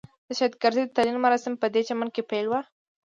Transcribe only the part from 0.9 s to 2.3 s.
تلین مراسم پدې چمن کې